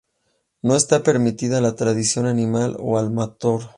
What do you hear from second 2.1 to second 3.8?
animal o a motor.